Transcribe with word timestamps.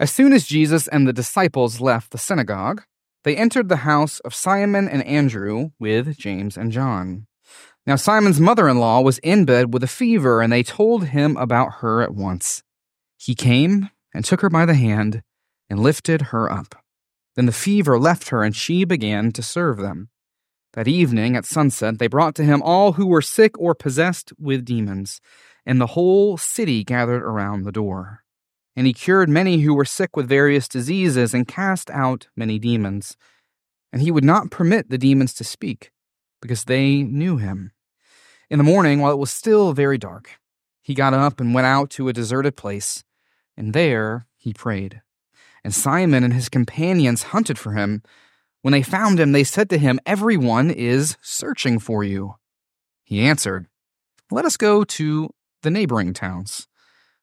As 0.00 0.10
soon 0.10 0.32
as 0.32 0.46
Jesus 0.46 0.88
and 0.88 1.06
the 1.06 1.12
disciples 1.12 1.78
left 1.78 2.10
the 2.10 2.16
synagogue, 2.16 2.84
they 3.22 3.36
entered 3.36 3.68
the 3.68 3.84
house 3.84 4.18
of 4.20 4.34
Simon 4.34 4.88
and 4.88 5.04
Andrew 5.04 5.72
with 5.78 6.16
James 6.16 6.56
and 6.56 6.72
John. 6.72 7.26
Now, 7.86 7.96
Simon's 7.96 8.40
mother 8.40 8.66
in 8.66 8.78
law 8.78 9.02
was 9.02 9.18
in 9.18 9.44
bed 9.44 9.74
with 9.74 9.84
a 9.84 9.86
fever, 9.86 10.40
and 10.40 10.50
they 10.50 10.62
told 10.62 11.08
him 11.08 11.36
about 11.36 11.80
her 11.80 12.00
at 12.00 12.14
once. 12.14 12.62
He 13.18 13.34
came 13.34 13.90
and 14.14 14.24
took 14.24 14.40
her 14.40 14.48
by 14.48 14.64
the 14.64 14.74
hand 14.74 15.22
and 15.68 15.80
lifted 15.82 16.22
her 16.32 16.50
up. 16.50 16.82
Then 17.36 17.44
the 17.44 17.52
fever 17.52 17.98
left 17.98 18.30
her, 18.30 18.42
and 18.42 18.56
she 18.56 18.86
began 18.86 19.32
to 19.32 19.42
serve 19.42 19.76
them. 19.76 20.08
That 20.72 20.88
evening 20.88 21.36
at 21.36 21.44
sunset, 21.44 21.98
they 21.98 22.06
brought 22.06 22.34
to 22.36 22.44
him 22.44 22.62
all 22.62 22.92
who 22.92 23.06
were 23.06 23.20
sick 23.20 23.58
or 23.58 23.74
possessed 23.74 24.32
with 24.38 24.64
demons, 24.64 25.20
and 25.66 25.78
the 25.78 25.88
whole 25.88 26.38
city 26.38 26.84
gathered 26.84 27.22
around 27.22 27.64
the 27.64 27.72
door. 27.72 28.24
And 28.76 28.86
he 28.86 28.92
cured 28.92 29.28
many 29.28 29.60
who 29.60 29.74
were 29.74 29.84
sick 29.84 30.16
with 30.16 30.28
various 30.28 30.68
diseases 30.68 31.34
and 31.34 31.46
cast 31.46 31.90
out 31.90 32.28
many 32.36 32.58
demons. 32.58 33.16
And 33.92 34.00
he 34.00 34.10
would 34.10 34.24
not 34.24 34.50
permit 34.50 34.90
the 34.90 34.98
demons 34.98 35.34
to 35.34 35.44
speak, 35.44 35.90
because 36.40 36.64
they 36.64 37.02
knew 37.02 37.36
him. 37.36 37.72
In 38.48 38.58
the 38.58 38.64
morning, 38.64 39.00
while 39.00 39.12
it 39.12 39.18
was 39.18 39.30
still 39.30 39.72
very 39.72 39.98
dark, 39.98 40.38
he 40.82 40.94
got 40.94 41.14
up 41.14 41.40
and 41.40 41.54
went 41.54 41.66
out 41.66 41.90
to 41.90 42.08
a 42.08 42.12
deserted 42.12 42.56
place, 42.56 43.04
and 43.56 43.72
there 43.72 44.26
he 44.36 44.52
prayed. 44.52 45.02
And 45.62 45.74
Simon 45.74 46.24
and 46.24 46.32
his 46.32 46.48
companions 46.48 47.24
hunted 47.24 47.58
for 47.58 47.74
him. 47.74 48.02
When 48.62 48.72
they 48.72 48.82
found 48.82 49.20
him, 49.20 49.32
they 49.32 49.44
said 49.44 49.70
to 49.70 49.78
him, 49.78 50.00
Everyone 50.06 50.70
is 50.70 51.16
searching 51.20 51.78
for 51.78 52.02
you. 52.02 52.36
He 53.04 53.20
answered, 53.20 53.66
Let 54.30 54.44
us 54.44 54.56
go 54.56 54.84
to 54.84 55.30
the 55.62 55.70
neighboring 55.70 56.14
towns, 56.14 56.66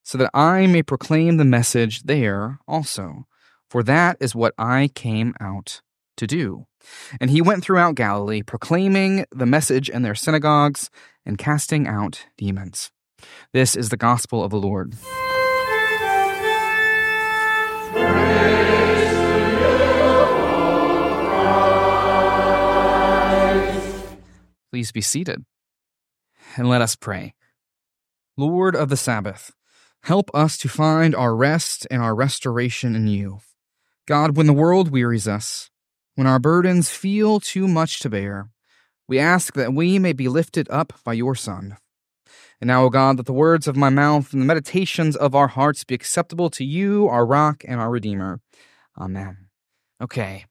so 0.08 0.18
that 0.18 0.32
I 0.34 0.68
may 0.68 0.84
proclaim 0.84 1.36
the 1.36 1.44
message 1.44 2.04
there 2.04 2.60
also, 2.66 3.28
for 3.70 3.84
that 3.84 4.16
is 4.22 4.34
what 4.34 4.54
I 4.58 4.90
came 4.96 5.34
out 5.42 5.82
to 6.16 6.26
do. 6.26 6.66
And 7.20 7.30
he 7.30 7.42
went 7.42 7.62
throughout 7.62 7.96
Galilee, 7.96 8.42
proclaiming 8.42 9.26
the 9.32 9.46
message 9.46 9.90
in 9.90 10.04
their 10.04 10.16
synagogues 10.16 10.90
and 11.26 11.38
casting 11.38 11.90
out 11.90 12.26
demons. 12.38 12.90
This 13.52 13.76
is 13.76 13.90
the 13.90 13.98
gospel 13.98 14.46
of 14.46 14.50
the 14.50 14.56
Lord. 14.56 14.96
Please 24.72 24.94
be 24.94 25.02
seated. 25.02 25.44
And 26.56 26.70
let 26.70 26.82
us 26.82 26.96
pray. 26.96 27.34
Lord 28.38 28.74
of 28.74 28.88
the 28.88 28.96
Sabbath, 28.96 29.52
help 30.04 30.30
us 30.34 30.58
to 30.58 30.70
find 30.70 31.16
our 31.16 31.36
rest 31.36 31.88
and 31.92 32.02
our 32.02 32.16
restoration 32.16 32.96
in 32.96 33.08
you. 33.08 33.40
God, 34.08 34.38
when 34.38 34.48
the 34.48 34.54
world 34.54 34.90
wearies 34.90 35.28
us, 35.28 35.70
when 36.16 36.28
our 36.28 36.40
burdens 36.40 36.90
feel 36.90 37.40
too 37.40 37.68
much 37.68 38.00
to 38.00 38.10
bear, 38.10 38.50
we 39.08 39.20
ask 39.20 39.54
that 39.54 39.74
we 39.74 40.00
may 40.00 40.14
be 40.14 40.28
lifted 40.28 40.70
up 40.70 40.94
by 41.04 41.14
your 41.14 41.36
Son. 41.36 41.78
And 42.60 42.68
now, 42.68 42.86
O 42.86 42.90
God, 42.90 43.18
that 43.18 43.26
the 43.26 43.34
words 43.34 43.68
of 43.68 43.76
my 43.76 43.90
mouth 43.90 44.34
and 44.34 44.42
the 44.42 44.46
meditations 44.46 45.16
of 45.16 45.36
our 45.36 45.48
hearts 45.48 45.84
be 45.84 45.94
acceptable 45.94 46.50
to 46.52 46.64
you, 46.64 47.08
our 47.08 47.26
rock 47.26 47.64
and 47.68 47.80
our 47.80 47.90
Redeemer. 47.90 48.42
Amen. 48.98 49.48
Okay. 50.02 50.46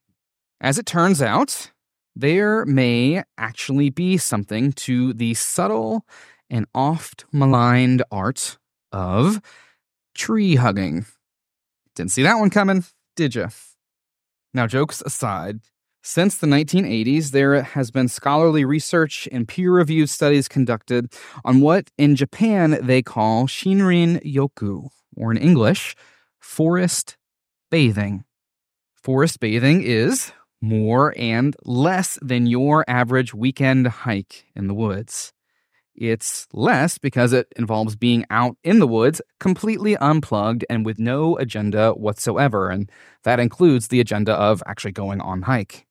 As 0.61 0.77
it 0.77 0.85
turns 0.85 1.21
out, 1.21 1.71
there 2.15 2.65
may 2.65 3.23
actually 3.37 3.89
be 3.89 4.17
something 4.17 4.71
to 4.73 5.13
the 5.13 5.33
subtle 5.33 6.05
and 6.49 6.65
oft 6.73 7.25
maligned 7.31 8.03
art 8.11 8.57
of 8.91 9.41
tree 10.15 10.55
hugging. 10.55 11.05
Didn't 11.95 12.11
see 12.11 12.23
that 12.23 12.39
one 12.39 12.49
coming, 12.49 12.85
did 13.15 13.35
you? 13.35 13.47
Now, 14.53 14.67
jokes 14.67 15.01
aside, 15.05 15.59
since 16.01 16.37
the 16.37 16.47
1980s, 16.47 17.31
there 17.31 17.61
has 17.61 17.91
been 17.91 18.07
scholarly 18.07 18.63
research 18.63 19.27
and 19.31 19.47
peer 19.47 19.71
reviewed 19.71 20.09
studies 20.09 20.47
conducted 20.47 21.11
on 21.43 21.59
what 21.59 21.91
in 21.97 22.15
Japan 22.15 22.79
they 22.81 23.01
call 23.01 23.45
Shinrin 23.45 24.23
Yoku, 24.23 24.89
or 25.15 25.31
in 25.31 25.37
English, 25.37 25.95
forest 26.39 27.17
bathing. 27.69 28.23
Forest 28.95 29.39
bathing 29.39 29.81
is 29.83 30.31
more 30.61 31.13
and 31.17 31.55
less 31.65 32.17
than 32.21 32.47
your 32.47 32.85
average 32.87 33.33
weekend 33.33 33.87
hike 33.87 34.45
in 34.55 34.67
the 34.67 34.73
woods. 34.73 35.33
It's 35.97 36.47
less 36.53 36.99
because 36.99 37.33
it 37.33 37.47
involves 37.55 37.95
being 37.95 38.23
out 38.29 38.55
in 38.63 38.77
the 38.77 38.87
woods 38.87 39.19
completely 39.39 39.97
unplugged 39.97 40.63
and 40.69 40.85
with 40.85 40.99
no 40.99 41.37
agenda 41.37 41.91
whatsoever, 41.93 42.69
and 42.69 42.89
that 43.23 43.39
includes 43.39 43.87
the 43.87 43.99
agenda 43.99 44.33
of 44.33 44.61
actually 44.67 44.91
going 44.91 45.21
on 45.21 45.41
hike. 45.41 45.87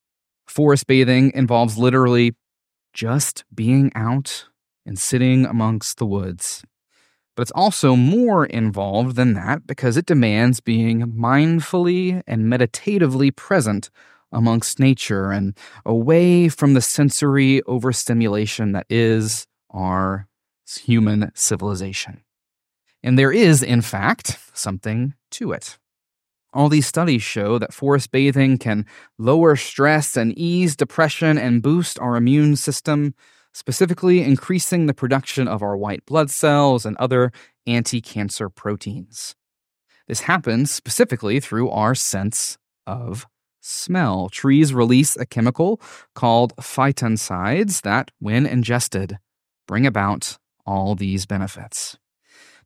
Forest 0.46 0.86
bathing 0.86 1.32
involves 1.34 1.76
literally 1.76 2.36
just 2.94 3.44
being 3.52 3.90
out 3.96 4.46
and 4.86 4.96
sitting 4.96 5.44
amongst 5.44 5.98
the 5.98 6.06
woods. 6.06 6.64
But 7.34 7.42
it's 7.42 7.52
also 7.54 7.96
more 7.96 8.46
involved 8.46 9.16
than 9.16 9.34
that 9.34 9.66
because 9.66 9.96
it 9.96 10.06
demands 10.06 10.60
being 10.60 11.02
mindfully 11.02 12.22
and 12.28 12.48
meditatively 12.48 13.32
present 13.32 13.90
amongst 14.32 14.78
nature 14.78 15.32
and 15.32 15.56
away 15.84 16.48
from 16.48 16.74
the 16.74 16.80
sensory 16.80 17.60
overstimulation 17.64 18.72
that 18.72 18.86
is 18.88 19.46
our 19.76 20.26
human 20.66 21.30
civilization. 21.34 22.22
And 23.02 23.18
there 23.18 23.30
is, 23.30 23.62
in 23.62 23.82
fact, 23.82 24.38
something 24.52 25.14
to 25.32 25.52
it. 25.52 25.78
All 26.52 26.68
these 26.68 26.86
studies 26.86 27.22
show 27.22 27.58
that 27.58 27.74
forest 27.74 28.10
bathing 28.10 28.56
can 28.56 28.86
lower 29.18 29.56
stress 29.56 30.16
and 30.16 30.36
ease 30.38 30.74
depression 30.74 31.36
and 31.36 31.62
boost 31.62 31.98
our 32.00 32.16
immune 32.16 32.56
system, 32.56 33.14
specifically 33.52 34.22
increasing 34.22 34.86
the 34.86 34.94
production 34.94 35.46
of 35.46 35.62
our 35.62 35.76
white 35.76 36.04
blood 36.06 36.30
cells 36.30 36.86
and 36.86 36.96
other 36.96 37.30
anti 37.66 38.00
cancer 38.00 38.48
proteins. 38.48 39.34
This 40.08 40.22
happens 40.22 40.70
specifically 40.70 41.40
through 41.40 41.68
our 41.70 41.94
sense 41.94 42.56
of 42.86 43.26
smell. 43.60 44.28
Trees 44.30 44.72
release 44.72 45.16
a 45.16 45.26
chemical 45.26 45.80
called 46.14 46.56
phytoncides 46.56 47.82
that, 47.82 48.12
when 48.18 48.46
ingested, 48.46 49.18
bring 49.66 49.86
about 49.86 50.38
all 50.64 50.94
these 50.94 51.26
benefits. 51.26 51.96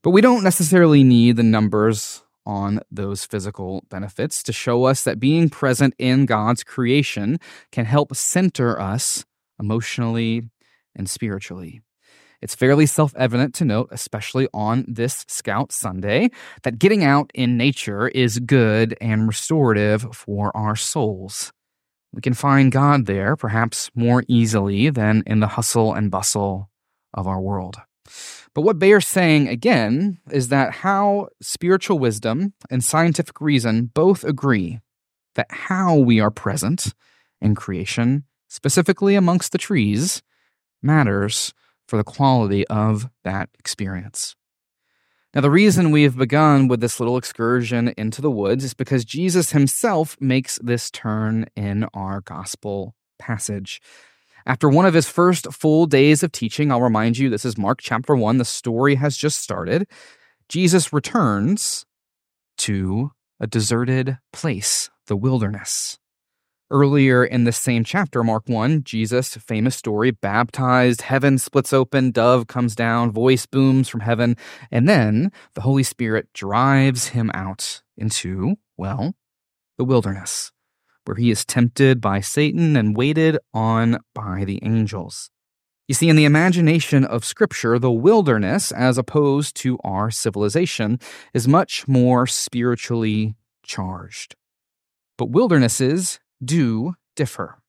But 0.03 0.11
we 0.11 0.21
don't 0.21 0.44
necessarily 0.44 1.05
need 1.05 1.37
the 1.37 1.43
numbers 1.43 2.22
on 2.47 2.81
those 2.91 3.25
physical 3.25 3.84
benefits 3.91 4.43
to 4.43 4.53
show 4.53 4.84
us 4.84 5.05
that 5.05 5.21
being 5.21 5.50
present 5.50 5.94
in 5.99 6.27
God's 6.27 6.65
creation 6.65 7.38
can 7.71 7.84
help 7.84 8.15
center 8.16 8.81
us 8.81 9.25
emotionally 9.61 10.43
and 10.97 11.09
spiritually. 11.09 11.83
It's 12.41 12.55
fairly 12.55 12.87
self 12.87 13.15
evident 13.17 13.55
to 13.56 13.67
note, 13.67 13.91
especially 13.93 14.49
on 14.55 14.87
this 14.88 15.27
Scout 15.28 15.72
Sunday, 15.72 16.31
that 16.62 16.78
getting 16.78 17.05
out 17.05 17.31
in 17.34 17.59
nature 17.59 18.09
is 18.09 18.38
good 18.38 18.97
and 19.00 19.28
restorative 19.28 20.06
for 20.15 20.56
our 20.56 20.77
souls. 20.77 21.53
We 22.12 22.22
can 22.22 22.34
find 22.34 22.72
God 22.72 23.05
there 23.05 23.37
perhaps 23.37 23.91
more 23.94 24.25
easily 24.27 24.88
than 24.88 25.22
in 25.27 25.41
the 25.41 25.47
hustle 25.49 25.93
and 25.93 26.11
bustle 26.11 26.69
of 27.15 27.26
our 27.26 27.41
world. 27.41 27.76
But 28.54 28.62
what 28.62 28.78
Bayer's 28.78 29.06
saying 29.06 29.48
again 29.48 30.19
is 30.31 30.48
that 30.48 30.72
how 30.72 31.28
spiritual 31.41 31.98
wisdom 31.98 32.54
and 32.71 32.82
scientific 32.82 33.41
reason 33.41 33.91
both 33.94 34.25
agree 34.25 34.81
that 35.37 35.47
how 35.50 35.97
we 35.97 36.20
are 36.20 36.31
present 36.31 36.93
in 37.41 37.54
creation, 37.54 38.25
specifically 38.49 39.15
amongst 39.15 39.53
the 39.53 39.59
trees, 39.59 40.22
matters 40.82 41.54
for 41.87 41.97
the 41.97 42.04
quality 42.04 42.66
of 42.69 43.09
that 43.25 43.49
experience. 43.59 44.34
Now, 45.32 45.43
the 45.43 45.50
reason 45.50 45.93
we've 45.93 46.16
begun 46.16 46.66
with 46.66 46.81
this 46.81 46.99
little 46.99 47.16
excursion 47.16 47.94
into 47.97 48.20
the 48.20 48.32
woods 48.32 48.65
is 48.65 48.75
because 48.75 49.05
Jesus 49.05 49.52
himself 49.52 50.17
makes 50.20 50.58
this 50.61 50.90
turn 50.90 51.46
in 51.55 51.87
our 51.94 52.20
gospel 52.20 52.96
passage. 53.20 53.81
After 54.46 54.69
one 54.69 54.87
of 54.87 54.94
his 54.94 55.08
first 55.08 55.52
full 55.52 55.87
days 55.87 56.22
of 56.22 56.32
teaching, 56.32 56.72
I'll 56.72 56.81
remind 56.81 57.19
you 57.19 57.28
this 57.28 57.44
is 57.44 57.58
Mark 57.58 57.81
chapter 57.81 58.14
1, 58.14 58.38
the 58.38 58.44
story 58.44 58.96
has 58.96 59.16
just 59.16 59.40
started. 59.40 59.87
Jesus 60.48 60.92
returns 60.92 61.87
to 62.58 63.12
a 63.38 63.46
deserted 63.46 64.19
place, 64.32 64.90
the 65.06 65.16
wilderness. 65.16 65.98
Earlier 66.72 67.25
in 67.25 67.44
this 67.44 67.58
same 67.58 67.82
chapter, 67.82 68.22
Mark 68.22 68.44
1, 68.46 68.84
Jesus, 68.84 69.37
famous 69.37 69.75
story, 69.75 70.12
baptized, 70.12 71.02
heaven 71.02 71.37
splits 71.37 71.72
open, 71.72 72.12
dove 72.12 72.46
comes 72.46 72.76
down, 72.76 73.10
voice 73.10 73.44
booms 73.44 73.88
from 73.88 74.00
heaven, 74.00 74.37
and 74.70 74.88
then 74.88 75.32
the 75.54 75.62
Holy 75.62 75.82
Spirit 75.82 76.28
drives 76.32 77.08
him 77.08 77.31
out 77.34 77.82
into, 77.96 78.56
well, 78.76 79.14
the 79.78 79.84
wilderness 79.84 80.52
where 81.05 81.17
he 81.17 81.31
is 81.31 81.44
tempted 81.44 82.00
by 82.00 82.20
Satan 82.20 82.76
and 82.76 82.97
waited 82.97 83.38
on 83.52 83.99
by 84.14 84.44
the 84.44 84.61
angels. 84.62 85.31
You 85.88 85.94
see, 85.94 86.08
in 86.08 86.14
the 86.14 86.25
imagination 86.25 87.05
of 87.05 87.25
Scripture, 87.25 87.79
the 87.79 87.91
wilderness, 87.91 88.70
as 88.70 88.97
opposed 88.97 89.56
to 89.56 89.76
our 89.82 90.11
civilization, 90.11 91.00
is 91.35 91.49
much 91.49 91.88
more 91.88 92.29
spiritually 92.29 93.35
charged. 93.64 94.37
But 95.19 95.31
wildernesses 95.31 96.20
do 96.44 96.94
differ. 97.17 97.61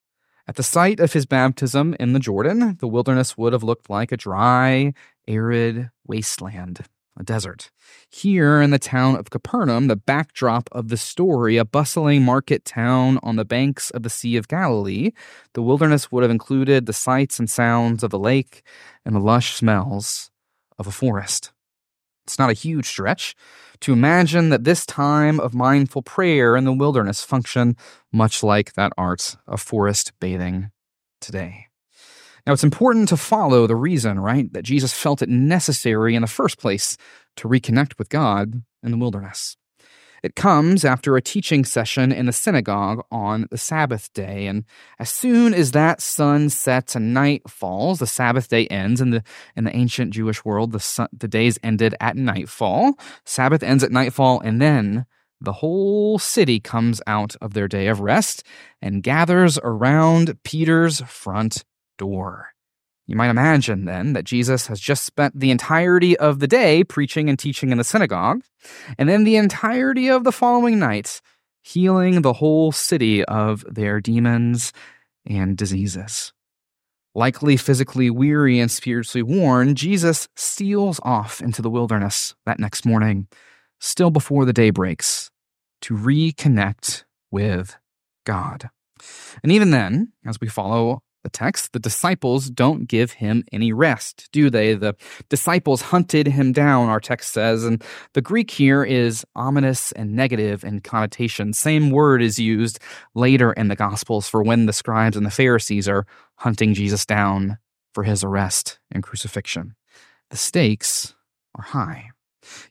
At 0.47 0.55
the 0.55 0.63
site 0.63 0.99
of 0.99 1.13
his 1.13 1.25
baptism 1.25 1.95
in 1.99 2.13
the 2.13 2.19
Jordan, 2.19 2.77
the 2.79 2.87
wilderness 2.87 3.37
would 3.37 3.53
have 3.53 3.63
looked 3.63 3.89
like 3.89 4.11
a 4.11 4.17
dry, 4.17 4.93
arid 5.27 5.89
wasteland, 6.05 6.85
a 7.19 7.23
desert. 7.23 7.71
Here 8.09 8.61
in 8.61 8.71
the 8.71 8.79
town 8.79 9.15
of 9.15 9.29
Capernaum, 9.29 9.87
the 9.87 9.95
backdrop 9.95 10.69
of 10.71 10.87
the 10.87 10.97
story, 10.97 11.57
a 11.57 11.65
bustling 11.65 12.23
market 12.23 12.65
town 12.65 13.19
on 13.21 13.35
the 13.35 13.45
banks 13.45 13.89
of 13.91 14.03
the 14.03 14.09
Sea 14.09 14.37
of 14.37 14.47
Galilee, 14.47 15.11
the 15.53 15.61
wilderness 15.61 16.11
would 16.11 16.23
have 16.23 16.31
included 16.31 16.85
the 16.85 16.93
sights 16.93 17.39
and 17.39 17.49
sounds 17.49 18.03
of 18.03 18.11
the 18.11 18.19
lake 18.19 18.63
and 19.05 19.15
the 19.15 19.19
lush 19.19 19.55
smells 19.55 20.31
of 20.79 20.87
a 20.87 20.91
forest. 20.91 21.51
It's 22.23 22.39
not 22.39 22.49
a 22.49 22.53
huge 22.53 22.85
stretch 22.85 23.35
to 23.81 23.93
imagine 23.93 24.49
that 24.49 24.63
this 24.63 24.85
time 24.85 25.39
of 25.39 25.53
mindful 25.53 26.03
prayer 26.03 26.55
in 26.55 26.65
the 26.65 26.73
wilderness 26.73 27.23
function 27.23 27.75
much 28.11 28.43
like 28.43 28.73
that 28.73 28.93
art 28.97 29.35
of 29.47 29.59
forest 29.59 30.13
bathing 30.19 30.71
today. 31.19 31.70
Now, 32.45 32.53
it's 32.53 32.63
important 32.63 33.09
to 33.09 33.17
follow 33.17 33.67
the 33.67 33.75
reason, 33.75 34.19
right, 34.19 34.51
that 34.53 34.63
Jesus 34.63 34.93
felt 34.93 35.21
it 35.21 35.29
necessary 35.29 36.15
in 36.15 36.21
the 36.21 36.27
first 36.27 36.57
place 36.57 36.97
to 37.37 37.47
reconnect 37.47 37.97
with 37.97 38.09
God 38.09 38.63
in 38.83 38.91
the 38.91 38.97
wilderness. 38.97 39.57
It 40.23 40.35
comes 40.35 40.85
after 40.85 41.17
a 41.17 41.21
teaching 41.21 41.65
session 41.65 42.11
in 42.11 42.27
the 42.27 42.31
synagogue 42.31 43.03
on 43.11 43.47
the 43.49 43.57
Sabbath 43.57 44.13
day. 44.13 44.45
And 44.45 44.65
as 44.99 45.09
soon 45.09 45.53
as 45.53 45.71
that 45.71 45.99
sun 45.99 46.49
sets 46.49 46.95
and 46.95 47.13
night 47.13 47.49
falls, 47.49 47.97
the 47.97 48.07
Sabbath 48.07 48.47
day 48.47 48.67
ends. 48.67 49.01
In 49.01 49.09
the, 49.09 49.23
in 49.55 49.63
the 49.63 49.75
ancient 49.75 50.13
Jewish 50.13 50.45
world, 50.45 50.73
the, 50.73 50.79
sun, 50.79 51.07
the 51.11 51.27
days 51.27 51.57
ended 51.63 51.95
at 51.99 52.15
nightfall. 52.15 52.93
Sabbath 53.25 53.63
ends 53.63 53.83
at 53.83 53.91
nightfall, 53.91 54.39
and 54.41 54.61
then 54.61 55.07
the 55.39 55.53
whole 55.53 56.19
city 56.19 56.59
comes 56.59 57.01
out 57.07 57.35
of 57.41 57.55
their 57.55 57.67
day 57.67 57.87
of 57.87 57.99
rest 57.99 58.43
and 58.79 59.01
gathers 59.01 59.57
around 59.63 60.37
Peter's 60.43 61.01
front 61.01 61.63
door. 62.01 62.49
You 63.05 63.15
might 63.15 63.29
imagine 63.29 63.85
then 63.85 64.13
that 64.13 64.25
Jesus 64.25 64.67
has 64.67 64.79
just 64.79 65.05
spent 65.05 65.39
the 65.39 65.51
entirety 65.51 66.17
of 66.17 66.39
the 66.39 66.47
day 66.47 66.83
preaching 66.83 67.29
and 67.29 67.37
teaching 67.37 67.71
in 67.71 67.77
the 67.77 67.83
synagogue, 67.83 68.41
and 68.97 69.07
then 69.07 69.23
the 69.23 69.35
entirety 69.35 70.09
of 70.09 70.23
the 70.23 70.31
following 70.31 70.79
night 70.79 71.21
healing 71.63 72.23
the 72.23 72.33
whole 72.33 72.71
city 72.71 73.23
of 73.25 73.63
their 73.69 74.01
demons 74.01 74.73
and 75.27 75.55
diseases. 75.55 76.33
Likely 77.13 77.55
physically 77.55 78.09
weary 78.09 78.59
and 78.59 78.71
spiritually 78.71 79.21
worn, 79.21 79.75
Jesus 79.75 80.27
steals 80.35 80.99
off 81.03 81.39
into 81.39 81.61
the 81.61 81.69
wilderness 81.69 82.33
that 82.47 82.59
next 82.59 82.83
morning, 82.83 83.27
still 83.79 84.09
before 84.09 84.45
the 84.45 84.53
day 84.53 84.71
breaks, 84.71 85.29
to 85.81 85.95
reconnect 85.95 87.03
with 87.29 87.77
God. 88.25 88.71
And 89.43 89.51
even 89.51 89.69
then, 89.69 90.13
as 90.25 90.39
we 90.41 90.47
follow 90.47 91.03
the 91.23 91.29
text, 91.29 91.73
the 91.73 91.79
disciples 91.79 92.49
don't 92.49 92.87
give 92.87 93.13
him 93.13 93.43
any 93.51 93.71
rest, 93.73 94.29
do 94.31 94.49
they? 94.49 94.73
The 94.73 94.95
disciples 95.29 95.81
hunted 95.81 96.27
him 96.27 96.51
down, 96.51 96.89
our 96.89 96.99
text 96.99 97.33
says, 97.33 97.63
and 97.63 97.83
the 98.13 98.21
Greek 98.21 98.51
here 98.51 98.83
is 98.83 99.25
ominous 99.35 99.91
and 99.91 100.15
negative 100.15 100.63
in 100.63 100.81
connotation. 100.81 101.53
Same 101.53 101.91
word 101.91 102.21
is 102.21 102.39
used 102.39 102.79
later 103.13 103.53
in 103.53 103.67
the 103.67 103.75
Gospels 103.75 104.27
for 104.27 104.41
when 104.41 104.65
the 104.65 104.73
scribes 104.73 105.17
and 105.17 105.25
the 105.25 105.31
Pharisees 105.31 105.87
are 105.87 106.05
hunting 106.35 106.73
Jesus 106.73 107.05
down 107.05 107.57
for 107.93 108.03
his 108.03 108.23
arrest 108.23 108.79
and 108.91 109.03
crucifixion. 109.03 109.75
The 110.29 110.37
stakes 110.37 111.13
are 111.55 111.63
high. 111.63 112.11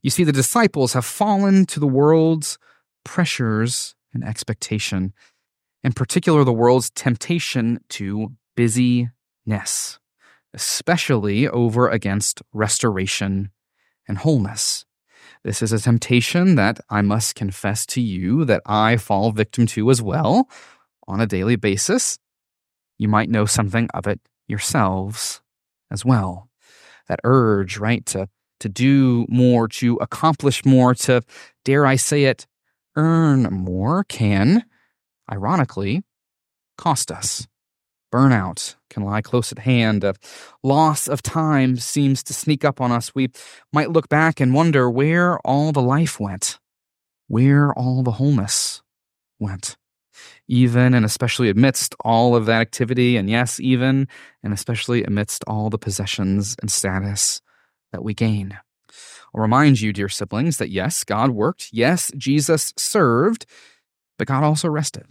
You 0.02 0.10
see, 0.10 0.24
the 0.24 0.32
disciples 0.32 0.94
have 0.94 1.04
fallen 1.04 1.66
to 1.66 1.78
the 1.78 1.86
world's 1.86 2.58
pressures 3.04 3.94
and 4.12 4.24
expectation, 4.24 5.12
in 5.82 5.92
particular, 5.92 6.44
the 6.44 6.52
world's 6.52 6.90
temptation 6.90 7.80
to 7.90 8.32
busyness, 8.60 9.98
especially 10.52 11.48
over 11.48 11.88
against 11.88 12.42
restoration 12.52 13.50
and 14.06 14.18
wholeness. 14.18 14.84
This 15.44 15.62
is 15.62 15.72
a 15.72 15.78
temptation 15.78 16.56
that 16.56 16.78
I 16.90 17.00
must 17.00 17.34
confess 17.34 17.86
to 17.86 18.02
you 18.02 18.44
that 18.44 18.60
I 18.66 18.98
fall 18.98 19.32
victim 19.32 19.64
to 19.68 19.90
as 19.90 20.02
well 20.02 20.46
on 21.08 21.22
a 21.22 21.26
daily 21.26 21.56
basis. 21.56 22.18
You 22.98 23.08
might 23.08 23.30
know 23.30 23.46
something 23.46 23.88
of 23.94 24.06
it 24.06 24.20
yourselves 24.46 25.40
as 25.90 26.04
well. 26.04 26.50
That 27.08 27.20
urge, 27.24 27.78
right, 27.78 28.04
to, 28.06 28.28
to 28.58 28.68
do 28.68 29.24
more, 29.30 29.68
to 29.68 29.96
accomplish 30.02 30.66
more, 30.66 30.94
to, 31.06 31.22
dare 31.64 31.86
I 31.86 31.96
say 31.96 32.24
it, 32.24 32.46
earn 32.94 33.44
more 33.44 34.04
can, 34.04 34.64
ironically, 35.32 36.02
cost 36.76 37.10
us. 37.10 37.48
Burnout 38.12 38.74
can 38.88 39.04
lie 39.04 39.22
close 39.22 39.52
at 39.52 39.60
hand. 39.60 40.02
A 40.04 40.14
loss 40.62 41.08
of 41.08 41.22
time 41.22 41.76
seems 41.76 42.22
to 42.24 42.34
sneak 42.34 42.64
up 42.64 42.80
on 42.80 42.90
us. 42.90 43.14
We 43.14 43.28
might 43.72 43.90
look 43.90 44.08
back 44.08 44.40
and 44.40 44.54
wonder 44.54 44.90
where 44.90 45.38
all 45.40 45.72
the 45.72 45.82
life 45.82 46.18
went, 46.18 46.58
where 47.28 47.72
all 47.72 48.02
the 48.02 48.12
wholeness 48.12 48.82
went. 49.38 49.76
Even 50.48 50.92
and 50.92 51.06
especially 51.06 51.48
amidst 51.48 51.94
all 52.04 52.34
of 52.34 52.46
that 52.46 52.60
activity, 52.60 53.16
and 53.16 53.30
yes, 53.30 53.60
even 53.60 54.08
and 54.42 54.52
especially 54.52 55.04
amidst 55.04 55.44
all 55.46 55.70
the 55.70 55.78
possessions 55.78 56.56
and 56.60 56.70
status 56.70 57.40
that 57.92 58.02
we 58.02 58.12
gain. 58.12 58.58
I'll 59.32 59.40
remind 59.40 59.80
you, 59.80 59.92
dear 59.92 60.08
siblings, 60.08 60.56
that 60.56 60.70
yes, 60.70 61.04
God 61.04 61.30
worked. 61.30 61.68
Yes, 61.72 62.10
Jesus 62.18 62.74
served, 62.76 63.46
but 64.18 64.26
God 64.26 64.42
also 64.42 64.68
rested 64.68 65.06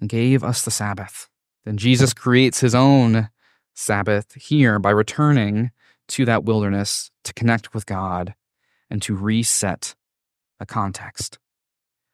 and 0.00 0.10
gave 0.10 0.42
us 0.42 0.64
the 0.64 0.70
Sabbath. 0.72 1.28
Then 1.64 1.76
Jesus 1.76 2.12
creates 2.12 2.60
his 2.60 2.74
own 2.74 3.28
Sabbath 3.74 4.34
here 4.34 4.78
by 4.78 4.90
returning 4.90 5.70
to 6.08 6.24
that 6.24 6.44
wilderness 6.44 7.10
to 7.24 7.32
connect 7.32 7.72
with 7.72 7.86
God 7.86 8.34
and 8.90 9.00
to 9.02 9.14
reset 9.14 9.94
the 10.58 10.66
context. 10.66 11.38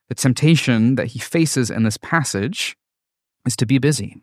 The 0.09 0.15
temptation 0.15 0.95
that 0.95 1.09
he 1.09 1.19
faces 1.19 1.71
in 1.71 1.83
this 1.83 1.97
passage 1.97 2.77
is 3.47 3.57
to 3.57 3.67
be 3.67 3.79
busy, 3.79 4.23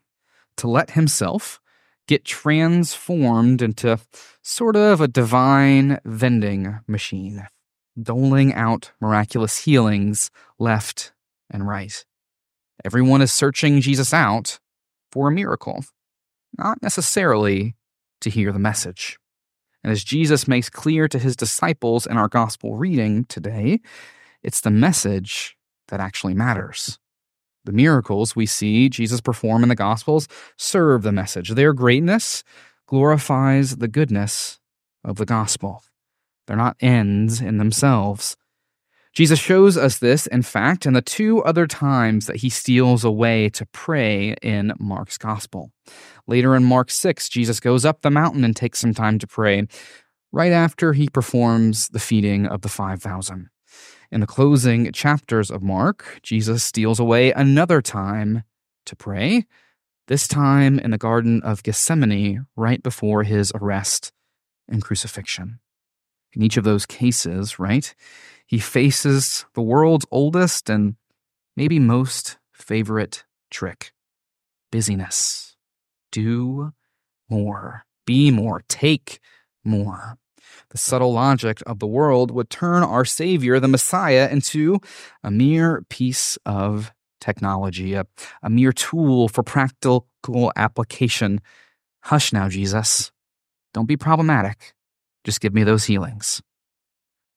to 0.57 0.67
let 0.67 0.91
himself 0.91 1.59
get 2.07 2.23
transformed 2.23 3.61
into 3.61 3.99
sort 4.41 4.75
of 4.75 5.01
a 5.01 5.07
divine 5.07 5.99
vending 6.05 6.79
machine, 6.87 7.47
doling 8.01 8.53
out 8.53 8.91
miraculous 9.01 9.57
healings 9.65 10.31
left 10.59 11.13
and 11.49 11.67
right. 11.67 12.05
Everyone 12.83 13.21
is 13.21 13.31
searching 13.31 13.81
Jesus 13.81 14.13
out 14.13 14.59
for 15.15 15.29
a 15.29 15.31
miracle, 15.31 15.85
not 16.57 16.83
necessarily 16.83 17.73
to 18.19 18.29
hear 18.29 18.51
the 18.51 18.59
message. 18.59 19.17
And 19.81 19.89
as 19.89 20.03
Jesus 20.03 20.45
makes 20.45 20.69
clear 20.69 21.07
to 21.07 21.17
his 21.17 21.37
disciples 21.37 22.05
in 22.05 22.17
our 22.17 22.27
gospel 22.27 22.75
reading 22.75 23.23
today, 23.23 23.79
it's 24.43 24.59
the 24.59 24.71
message 24.71 25.55
that 25.87 26.01
actually 26.01 26.33
matters. 26.33 26.99
The 27.63 27.71
miracles 27.71 28.35
we 28.35 28.45
see 28.45 28.89
Jesus 28.89 29.21
perform 29.21 29.63
in 29.63 29.69
the 29.69 29.75
gospels 29.75 30.27
serve 30.57 31.03
the 31.03 31.13
message. 31.13 31.51
Their 31.51 31.71
greatness 31.71 32.43
glorifies 32.85 33.77
the 33.77 33.87
goodness 33.87 34.59
of 35.05 35.15
the 35.15 35.25
gospel. 35.25 35.81
They're 36.45 36.57
not 36.57 36.75
ends 36.81 37.39
in 37.39 37.57
themselves, 37.57 38.35
Jesus 39.15 39.39
shows 39.39 39.77
us 39.77 39.99
this, 39.99 40.27
in 40.27 40.41
fact, 40.41 40.85
in 40.85 40.91
the 40.91 41.01
two 41.01 41.41
other 41.43 41.67
times 41.67 42.25
that 42.25 42.35
he 42.37 42.49
steals 42.49 43.05
away 43.05 43.47
to 43.51 43.65
pray 43.67 44.35
in 44.41 44.73
Mark's 44.77 45.17
gospel. 45.17 45.71
Later 46.27 46.53
in 46.53 46.65
Mark 46.65 46.91
6, 46.91 47.29
Jesus 47.29 47.61
goes 47.61 47.85
up 47.85 48.01
the 48.01 48.11
mountain 48.11 48.43
and 48.43 48.53
takes 48.53 48.79
some 48.79 48.93
time 48.93 49.17
to 49.19 49.25
pray, 49.25 49.67
right 50.33 50.51
after 50.51 50.91
he 50.91 51.07
performs 51.07 51.87
the 51.89 51.99
feeding 51.99 52.45
of 52.45 52.59
the 52.59 52.67
5,000. 52.67 53.49
In 54.11 54.19
the 54.19 54.27
closing 54.27 54.91
chapters 54.91 55.49
of 55.49 55.63
Mark, 55.63 56.19
Jesus 56.21 56.61
steals 56.65 56.99
away 56.99 57.31
another 57.31 57.81
time 57.81 58.43
to 58.85 58.97
pray, 58.97 59.45
this 60.07 60.27
time 60.27 60.77
in 60.77 60.91
the 60.91 60.97
Garden 60.97 61.41
of 61.41 61.63
Gethsemane, 61.63 62.45
right 62.57 62.83
before 62.83 63.23
his 63.23 63.53
arrest 63.55 64.11
and 64.67 64.83
crucifixion. 64.83 65.59
In 66.35 66.41
each 66.41 66.57
of 66.57 66.63
those 66.63 66.85
cases, 66.85 67.59
right, 67.59 67.93
he 68.45 68.59
faces 68.59 69.45
the 69.53 69.61
world's 69.61 70.05
oldest 70.11 70.69
and 70.69 70.95
maybe 71.55 71.79
most 71.79 72.37
favorite 72.51 73.23
trick 73.49 73.93
busyness. 74.71 75.55
Do 76.11 76.73
more, 77.29 77.85
be 78.05 78.31
more, 78.31 78.61
take 78.67 79.19
more. 79.63 80.17
The 80.69 80.77
subtle 80.77 81.13
logic 81.13 81.61
of 81.65 81.79
the 81.79 81.87
world 81.87 82.31
would 82.31 82.49
turn 82.49 82.83
our 82.83 83.05
Savior, 83.05 83.59
the 83.59 83.67
Messiah, 83.67 84.27
into 84.29 84.79
a 85.23 85.31
mere 85.31 85.83
piece 85.89 86.37
of 86.45 86.91
technology, 87.21 87.93
a, 87.93 88.05
a 88.43 88.49
mere 88.49 88.71
tool 88.71 89.27
for 89.27 89.43
practical 89.43 90.51
application. 90.55 91.41
Hush 92.03 92.31
now, 92.31 92.49
Jesus. 92.49 93.11
Don't 93.73 93.87
be 93.87 93.97
problematic. 93.97 94.74
Just 95.25 95.41
give 95.41 95.53
me 95.53 95.63
those 95.63 95.83
healings. 95.83 96.41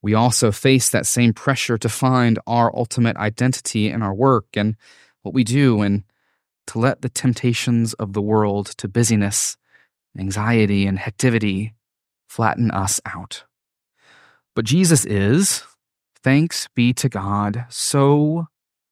We 0.01 0.15
also 0.15 0.53
face 0.53 0.91
that 0.91 1.07
same 1.07 1.33
pressure 1.33 1.77
to 1.79 1.89
find 1.89 2.39
our 2.47 2.71
ultimate 2.77 3.17
identity 3.17 3.91
in 3.91 4.03
our 4.03 4.15
work 4.15 4.47
and 4.55 4.77
what 5.23 5.35
we 5.35 5.43
do, 5.43 5.83
and 5.83 6.05
to 6.69 6.79
let 6.79 7.03
the 7.03 7.09
temptations 7.09 7.95
of 7.95 8.13
the 8.13 8.23
world 8.23 8.67
to 8.77 8.87
busyness, 8.87 9.57
anxiety, 10.17 10.87
and 10.87 10.99
hectivity 10.99 11.73
flatten 12.29 12.71
us 12.71 13.01
out. 13.05 13.45
But 14.55 14.65
Jesus 14.65 15.05
is, 15.05 15.65
thanks 16.23 16.69
be 16.75 16.93
to 16.93 17.09
God, 17.09 17.65
so 17.69 18.47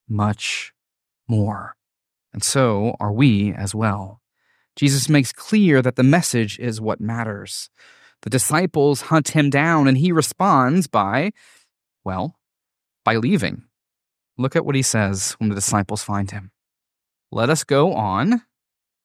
much 0.09 0.73
more. 1.29 1.77
And 2.33 2.43
so 2.43 2.97
are 2.99 3.13
we 3.13 3.53
as 3.53 3.75
well. 3.75 4.21
Jesus 4.75 5.09
makes 5.09 5.33
clear 5.33 5.83
that 5.83 5.97
the 5.97 6.03
message 6.03 6.59
is 6.59 6.81
what 6.81 7.01
matters. 7.01 7.71
The 8.23 8.31
disciples 8.31 9.03
hunt 9.03 9.29
him 9.29 9.51
down, 9.51 9.87
and 9.87 9.99
he 9.99 10.13
responds 10.13 10.87
by, 10.87 11.33
well, 12.05 12.39
by 13.05 13.17
leaving. 13.17 13.65
Look 14.37 14.57
at 14.57 14.65
what 14.65 14.75
he 14.75 14.83
says 14.83 15.33
when 15.39 15.49
the 15.49 15.55
disciples 15.55 16.03
find 16.03 16.31
him. 16.31 16.51
Let 17.31 17.51
us 17.51 17.65
go 17.65 17.93
on 17.95 18.43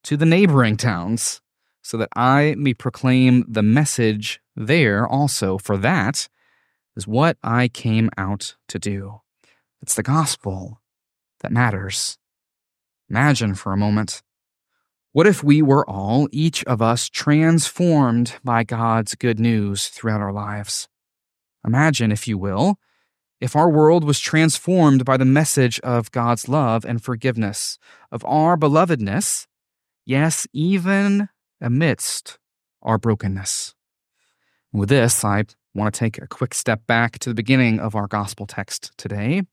to 0.03 0.18
the 0.18 0.25
neighboring 0.25 0.77
towns, 0.77 1.41
so 1.84 1.98
that 1.98 2.10
I 2.15 2.56
may 2.58 2.74
proclaim 2.74 3.46
the 3.48 3.63
message 3.63 4.39
there 4.56 5.08
also, 5.08 5.58
for 5.58 5.77
that 5.77 6.27
is 6.96 7.08
what 7.08 7.38
I 7.44 7.68
came 7.68 8.10
out 8.18 8.56
to 8.68 8.80
do. 8.80 9.22
It's 9.82 9.96
the 9.96 10.03
gospel 10.03 10.82
that 11.39 11.51
matters. 11.51 12.18
Imagine 13.10 13.56
for 13.56 13.74
a 13.74 13.77
moment 13.77 14.22
what 15.13 15.27
if 15.27 15.44
we 15.44 15.62
were 15.62 15.88
all, 15.89 16.30
each 16.32 16.63
of 16.63 16.82
us, 16.82 17.10
transformed 17.10 18.36
by 18.46 18.63
God's 18.63 19.13
good 19.15 19.39
news 19.39 19.89
throughout 19.89 20.22
our 20.22 20.32
lives? 20.32 20.88
Imagine, 21.68 22.13
if 22.13 22.30
you 22.30 22.38
will, 22.38 22.80
if 23.41 23.56
our 23.56 23.70
world 23.70 24.06
was 24.06 24.22
transformed 24.22 25.03
by 25.03 25.18
the 25.18 25.25
message 25.25 25.82
of 25.82 26.12
God's 26.12 26.48
love 26.48 26.86
and 26.86 27.03
forgiveness, 27.03 27.77
of 28.10 28.24
our 28.24 28.56
belovedness, 28.56 29.48
yes, 30.06 30.48
even 30.53 31.27
amidst 31.60 32.39
our 32.82 32.98
brokenness. 32.98 33.75
With 34.72 34.88
this, 34.88 35.25
I 35.25 35.44
want 35.75 35.94
to 35.94 36.00
take 36.00 36.20
a 36.20 36.27
quick 36.27 36.53
step 36.53 36.88
back 36.88 37.20
to 37.20 37.30
the 37.30 37.36
beginning 37.36 37.82
of 37.82 37.96
our 37.96 38.08
gospel 38.08 38.46
text 38.46 38.91
today 38.98 39.44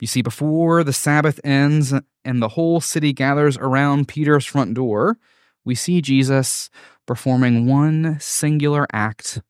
you 0.00 0.06
see, 0.06 0.20
before 0.20 0.84
the 0.84 0.92
Sabbath 0.92 1.40
ends 1.42 1.94
and 2.26 2.42
the 2.42 2.48
whole 2.48 2.80
city 2.80 3.12
gathers 3.12 3.56
around 3.56 4.08
Peter's 4.08 4.44
front 4.44 4.74
door, 4.74 5.16
we 5.64 5.74
see 5.74 6.02
Jesus 6.02 6.68
performing 7.06 7.66
one 7.66 8.18
singular 8.20 8.86
act 8.92 9.40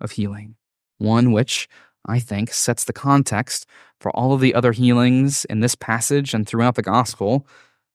of 0.00 0.12
healing, 0.12 0.56
one 0.98 1.32
which 1.32 1.68
I 2.06 2.18
think 2.18 2.52
sets 2.52 2.84
the 2.84 2.92
context 2.92 3.66
for 4.00 4.10
all 4.12 4.32
of 4.32 4.40
the 4.40 4.54
other 4.54 4.72
healings 4.72 5.44
in 5.46 5.60
this 5.60 5.74
passage 5.74 6.34
and 6.34 6.46
throughout 6.46 6.76
the 6.76 6.82
gospel 6.82 7.46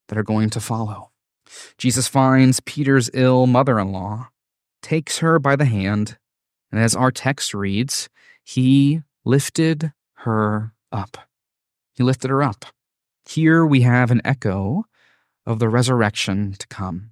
that 0.08 0.18
are 0.18 0.24
going 0.24 0.50
to 0.50 0.60
follow. 0.60 1.12
Jesus 1.78 2.08
finds 2.08 2.60
Peter's 2.62 3.10
ill 3.14 3.48
mother 3.48 3.80
in 3.80 3.92
law, 3.92 4.30
takes 4.82 5.20
her 5.20 5.40
by 5.40 5.56
the 5.56 5.66
hand, 5.66 6.18
and 6.72 6.82
as 6.82 6.96
our 6.96 7.12
text 7.12 7.54
reads, 7.54 8.10
he 8.44 9.02
lifted 9.24 9.94
her 10.14 10.74
up. 10.92 11.18
He 11.94 12.04
lifted 12.04 12.30
her 12.30 12.42
up. 12.42 12.66
Here 13.28 13.66
we 13.66 13.82
have 13.82 14.12
an 14.12 14.22
echo 14.26 14.86
of 15.46 15.60
the 15.60 15.70
resurrection 15.70 16.54
to 16.54 16.68
come. 16.68 17.12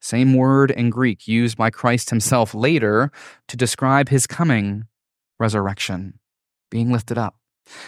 Same 0.00 0.34
word 0.34 0.70
in 0.70 0.90
Greek 0.90 1.26
used 1.26 1.56
by 1.56 1.70
Christ 1.70 2.10
himself 2.10 2.54
later 2.54 3.10
to 3.48 3.56
describe 3.56 4.08
his 4.10 4.26
coming 4.26 4.84
resurrection, 5.38 6.18
being 6.70 6.92
lifted 6.92 7.16
up. 7.16 7.36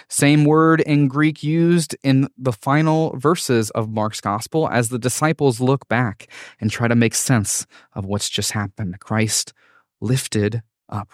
Same 0.09 0.45
word 0.45 0.81
in 0.81 1.09
Greek 1.09 1.43
used 1.43 1.95
in 2.03 2.29
the 2.39 2.53
final 2.53 3.15
verses 3.19 3.71
of 3.71 3.91
Mark's 3.91 4.21
gospel 4.21 4.69
as 4.69 4.89
the 4.89 4.99
disciples 4.99 5.61
look 5.61 5.87
back 5.89 6.29
and 6.61 6.71
try 6.71 6.89
to 6.89 6.95
make 6.95 7.15
sense 7.15 7.67
of 7.93 8.07
what's 8.07 8.31
just 8.31 8.53
happened. 8.53 8.99
Christ 9.01 9.53
lifted 10.01 10.63
up. 10.89 11.11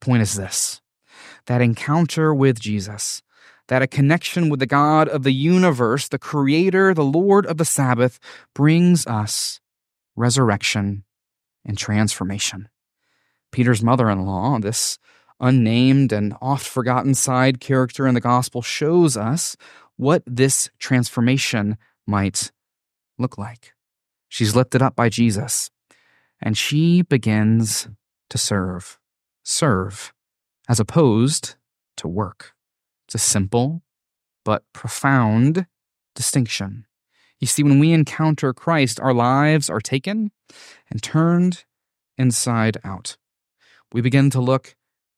Point 0.00 0.22
is 0.22 0.34
this 0.34 0.80
that 1.46 1.60
encounter 1.60 2.34
with 2.34 2.58
Jesus 2.58 3.22
that 3.68 3.82
a 3.82 3.86
connection 3.86 4.48
with 4.48 4.60
the 4.60 4.66
God 4.66 5.08
of 5.08 5.22
the 5.22 5.32
universe, 5.32 6.08
the 6.08 6.18
Creator, 6.18 6.94
the 6.94 7.04
Lord 7.04 7.46
of 7.46 7.56
the 7.56 7.64
Sabbath, 7.64 8.18
brings 8.54 9.06
us 9.06 9.60
resurrection 10.14 11.04
and 11.64 11.76
transformation. 11.76 12.68
Peter's 13.52 13.82
mother 13.82 14.08
in 14.10 14.24
law, 14.24 14.58
this 14.58 14.98
unnamed 15.40 16.12
and 16.12 16.34
oft 16.40 16.66
forgotten 16.66 17.14
side 17.14 17.60
character 17.60 18.06
in 18.06 18.14
the 18.14 18.20
gospel, 18.20 18.62
shows 18.62 19.16
us 19.16 19.56
what 19.96 20.22
this 20.26 20.70
transformation 20.78 21.76
might 22.06 22.52
look 23.18 23.36
like. 23.36 23.72
She's 24.28 24.54
lifted 24.54 24.82
up 24.82 24.94
by 24.96 25.08
Jesus, 25.08 25.70
and 26.40 26.56
she 26.56 27.02
begins 27.02 27.88
to 28.30 28.38
serve. 28.38 28.98
Serve, 29.42 30.12
as 30.68 30.80
opposed 30.80 31.54
to 31.96 32.08
work. 32.08 32.55
It's 33.06 33.14
a 33.14 33.18
simple 33.18 33.82
but 34.44 34.64
profound 34.72 35.66
distinction. 36.14 36.86
You 37.38 37.46
see, 37.46 37.62
when 37.62 37.78
we 37.78 37.92
encounter 37.92 38.52
Christ, 38.52 38.98
our 39.00 39.14
lives 39.14 39.68
are 39.68 39.80
taken 39.80 40.30
and 40.90 41.02
turned 41.02 41.64
inside 42.16 42.78
out. 42.82 43.16
We 43.92 44.00
begin 44.00 44.30
to 44.30 44.40
look 44.40 44.74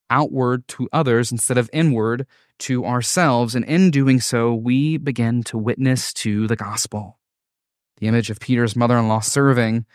outward 0.09 0.67
to 0.69 0.89
others 0.91 1.31
instead 1.31 1.57
of 1.57 1.69
inward 1.71 2.25
to 2.59 2.85
ourselves, 2.85 3.55
and 3.55 3.63
in 3.65 3.89
doing 3.91 4.19
so, 4.19 4.53
we 4.53 4.97
begin 4.97 5.43
to 5.43 5.57
witness 5.57 6.13
to 6.13 6.47
the 6.47 6.55
gospel. 6.55 7.19
The 7.97 8.07
image 8.07 8.29
of 8.29 8.39
Peter's 8.39 8.75
mother 8.75 8.97
in 8.97 9.07
law 9.07 9.19
serving 9.19 9.85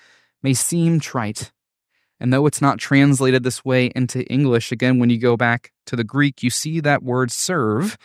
may 0.43 0.55
seem 0.55 1.01
trite, 1.01 1.53
and 2.21 2.33
though 2.33 2.47
it's 2.47 2.63
not 2.63 2.79
translated 2.79 3.43
this 3.43 3.65
way 3.65 3.91
into 3.95 4.25
English, 4.25 4.73
again, 4.73 4.99
when 4.99 5.11
you 5.11 5.19
go 5.19 5.37
back 5.37 5.73
to 5.87 5.97
the 5.97 6.05
Greek, 6.05 6.43
you 6.43 6.51
see 6.51 6.81
that 6.81 7.03
word 7.03 7.31
serve 7.31 7.99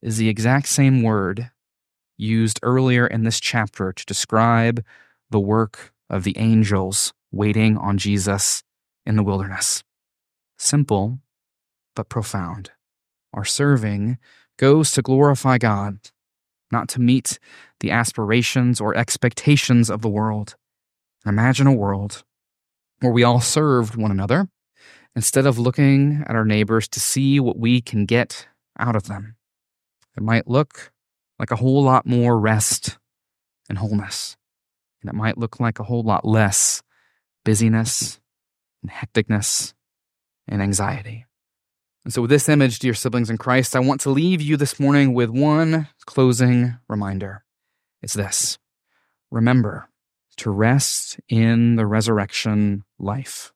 is 0.00 0.16
the 0.16 0.28
exact 0.28 0.68
same 0.68 1.02
word 1.02 1.50
used 2.16 2.60
earlier 2.62 3.06
in 3.06 3.24
this 3.24 3.40
chapter 3.40 3.92
to 3.92 4.06
describe 4.06 4.84
the 5.30 5.40
work 5.40 5.92
of 6.08 6.24
the 6.24 6.36
angels 6.38 7.12
waiting 7.30 7.76
on 7.76 7.98
Jesus 7.98 8.62
in 9.04 9.16
the 9.16 9.22
wilderness. 9.22 9.82
Simple, 10.56 11.18
but 11.94 12.08
profound. 12.08 12.70
Our 13.34 13.44
serving 13.44 14.18
goes 14.56 14.90
to 14.92 15.02
glorify 15.02 15.58
God, 15.58 15.98
not 16.72 16.88
to 16.90 17.00
meet 17.00 17.38
the 17.80 17.90
aspirations 17.90 18.80
or 18.80 18.96
expectations 18.96 19.90
of 19.90 20.00
the 20.00 20.08
world. 20.08 20.56
Imagine 21.26 21.66
a 21.66 21.72
world 21.72 22.24
where 23.00 23.12
we 23.12 23.24
all 23.24 23.40
served 23.40 23.96
one 23.96 24.10
another 24.10 24.48
instead 25.14 25.46
of 25.46 25.58
looking 25.58 26.24
at 26.26 26.34
our 26.34 26.44
neighbors 26.44 26.88
to 26.88 27.00
see 27.00 27.40
what 27.40 27.58
we 27.58 27.80
can 27.80 28.06
get 28.06 28.46
out 28.78 28.96
of 28.96 29.04
them. 29.04 29.36
It 30.16 30.22
might 30.22 30.48
look 30.48 30.92
like 31.38 31.50
a 31.50 31.56
whole 31.56 31.82
lot 31.82 32.06
more 32.06 32.38
rest 32.38 32.98
and 33.68 33.78
wholeness. 33.78 34.36
And 35.02 35.08
it 35.08 35.14
might 35.14 35.38
look 35.38 35.60
like 35.60 35.78
a 35.78 35.84
whole 35.84 36.02
lot 36.02 36.24
less 36.24 36.82
busyness 37.44 38.20
and 38.82 38.90
hecticness 38.90 39.74
and 40.46 40.62
anxiety. 40.62 41.26
And 42.04 42.12
so, 42.12 42.22
with 42.22 42.30
this 42.30 42.48
image, 42.48 42.78
dear 42.78 42.94
siblings 42.94 43.30
in 43.30 43.38
Christ, 43.38 43.76
I 43.76 43.80
want 43.80 44.00
to 44.02 44.10
leave 44.10 44.40
you 44.40 44.56
this 44.56 44.80
morning 44.80 45.14
with 45.14 45.30
one 45.30 45.88
closing 46.06 46.76
reminder. 46.88 47.44
It's 48.02 48.14
this 48.14 48.58
remember, 49.30 49.88
to 50.38 50.50
rest 50.50 51.20
in 51.28 51.76
the 51.76 51.86
resurrection 51.86 52.84
life. 52.98 53.52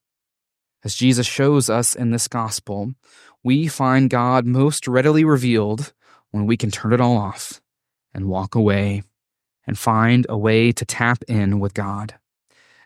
As 0.84 0.94
Jesus 0.94 1.26
shows 1.26 1.70
us 1.70 1.94
in 1.94 2.11
this 2.11 2.28
gospel, 2.28 2.94
we 3.44 3.68
find 3.68 4.11
God 4.11 4.46
most 4.46 4.88
readily 4.88 5.25
revealed 5.25 5.92
when 6.30 6.46
we 6.46 6.56
can 6.56 6.70
turn 6.70 6.92
it 6.92 7.00
all 7.00 7.16
off 7.16 7.61
and 8.14 8.28
walk 8.28 8.54
away 8.54 9.02
and 9.66 9.78
find 9.78 10.26
a 10.28 10.37
way 10.37 10.72
to 10.72 10.84
tap 10.84 11.22
in 11.28 11.61
with 11.61 11.75
God. 11.75 12.14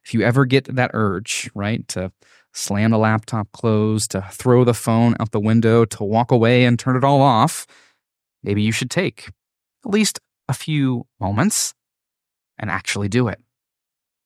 If 0.04 0.14
you 0.14 0.22
ever 0.22 0.44
get 0.44 0.64
that 0.76 0.90
urge, 0.94 1.50
right, 1.54 1.86
to 1.88 2.12
slam 2.52 2.90
the 2.90 2.98
laptop 2.98 3.50
closed, 3.52 4.12
to 4.12 4.22
throw 4.30 4.64
the 4.64 4.74
phone 4.74 5.16
out 5.18 5.30
the 5.30 5.40
window, 5.40 5.84
to 5.84 6.04
walk 6.04 6.30
away 6.30 6.64
and 6.64 6.78
turn 6.78 6.96
it 6.96 7.04
all 7.04 7.22
off, 7.22 7.66
maybe 8.42 8.62
you 8.62 8.72
should 8.72 8.90
take 8.90 9.30
at 9.84 9.90
least 9.90 10.20
a 10.48 10.54
few 10.54 11.06
moments 11.18 11.74
and 12.58 12.70
actually 12.70 13.08
do 13.08 13.28
it. 13.28 13.40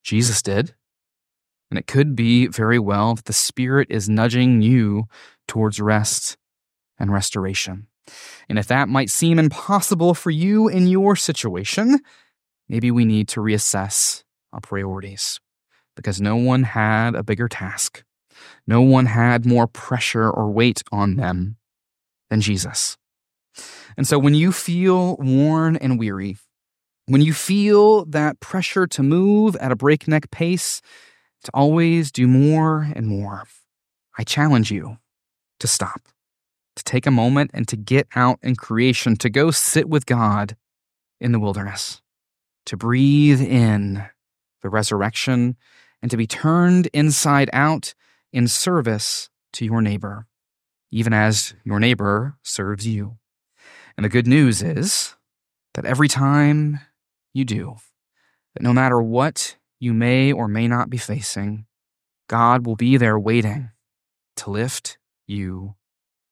Jesus 0.03 0.43
did. 0.43 0.75
And 1.71 1.79
it 1.79 1.87
could 1.87 2.17
be 2.17 2.49
very 2.49 2.79
well 2.79 3.15
that 3.15 3.27
the 3.27 3.33
Spirit 3.33 3.89
is 3.91 4.09
nudging 4.09 4.61
you 4.61 5.05
towards 5.47 5.81
rest 5.81 6.37
and 6.99 7.13
restoration. 7.13 7.87
And 8.49 8.59
if 8.59 8.67
that 8.67 8.89
might 8.89 9.11
seem 9.11 9.39
impossible 9.39 10.15
for 10.15 10.31
you 10.31 10.69
in 10.69 10.89
your 10.89 11.15
situation, 11.15 12.01
maybe 12.69 12.91
we 12.91 13.05
need 13.05 13.29
to 13.29 13.41
reassess 13.41 14.25
our 14.53 14.61
priorities 14.61 15.39
because 15.95 16.21
no 16.21 16.37
one 16.37 16.65
had 16.65 17.15
a 17.15 17.23
bigger 17.23 17.49
task. 17.49 18.03
No 18.67 18.81
one 18.81 19.07
had 19.07 19.47
more 19.47 19.67
pressure 19.67 20.31
or 20.31 20.51
weight 20.51 20.83
on 20.91 21.17
them 21.17 21.57
than 22.31 22.41
Jesus. 22.41 22.97
And 23.97 24.07
so 24.07 24.19
when 24.19 24.35
you 24.35 24.53
feel 24.53 25.17
worn 25.19 25.77
and 25.77 25.99
weary, 25.99 26.37
when 27.07 27.21
you 27.21 27.33
feel 27.33 28.05
that 28.07 28.41
pressure 28.41 28.87
to 28.87 29.03
move 29.03 29.57
at 29.57 29.73
a 29.73 29.77
breakneck 29.77 30.31
pace, 30.31 30.81
to 31.45 31.51
always 31.55 32.11
do 32.11 32.27
more 32.27 32.89
and 32.95 33.07
more, 33.07 33.45
I 34.19 34.25
challenge 34.25 34.71
you 34.71 34.99
to 35.61 35.67
stop, 35.67 36.03
to 36.77 36.85
take 36.85 37.07
a 37.07 37.11
moment 37.11 37.51
and 37.55 37.67
to 37.69 37.77
get 37.77 38.07
out 38.15 38.39
in 38.43 38.57
creation, 38.57 39.17
to 39.17 39.31
go 39.31 39.51
sit 39.51 39.89
with 39.89 40.07
God 40.07 40.57
in 41.21 41.33
the 41.33 41.41
wilderness, 41.41 42.03
to 42.67 42.77
breathe 42.77 43.41
in 43.41 44.05
the 44.63 44.69
resurrection, 44.69 45.57
and 46.03 46.11
to 46.11 46.17
be 46.17 46.27
turned 46.27 46.89
inside 46.93 47.51
out 47.53 47.95
in 48.33 48.49
service 48.49 49.29
to 49.53 49.65
your 49.65 49.83
neighbor, 49.83 50.27
even 50.91 51.13
as 51.13 51.55
your 51.65 51.81
neighbor 51.81 52.37
serves 52.43 52.87
you. 52.87 53.17
And 53.97 54.05
the 54.05 54.11
good 54.11 54.27
news 54.27 54.63
is 54.63 55.15
that 55.75 55.85
every 55.85 56.09
time 56.09 56.81
you 57.33 57.45
do, 57.45 57.77
that 58.55 58.63
no 58.63 58.73
matter 58.73 59.01
what 59.01 59.57
you 59.81 59.95
may 59.95 60.33
or 60.33 60.47
may 60.47 60.69
not 60.69 60.91
be 60.91 60.99
facing, 60.99 61.67
God 62.29 62.67
will 62.67 62.77
be 62.77 62.97
there 62.97 63.19
waiting 63.19 63.71
to 64.37 64.51
lift 64.51 64.99
you 65.27 65.75